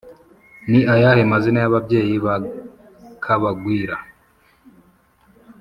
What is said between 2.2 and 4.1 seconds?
ba kabagwira?